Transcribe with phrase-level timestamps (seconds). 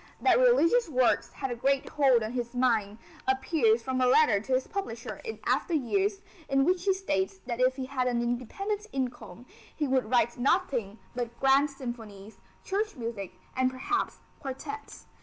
[0.19, 4.53] That religious works had a great hold on his mind, appears from a letter to
[4.53, 8.87] his publisher in after years in which he states that if he had an independent
[8.91, 9.45] income
[9.75, 15.05] he would write nothing but grand symphonies, church music and perhaps quartets.